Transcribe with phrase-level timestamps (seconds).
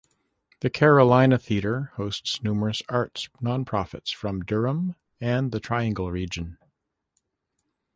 [0.61, 6.57] The Carolina Theatre hosts numerous arts nonprofits from Durham and the Triangle Region.